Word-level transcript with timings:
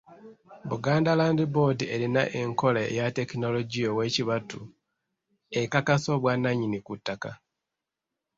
Buganda 0.69 1.11
Land 1.19 1.41
Board 1.53 1.79
erina 1.95 2.23
enkola 2.39 2.79
eya 2.91 3.05
ttekinologiya 3.11 3.87
ow’ekibatu 3.91 4.59
ekakasa 5.61 6.09
obwannannyini 6.17 6.79
ku 6.85 6.93
ttaka. 6.99 7.31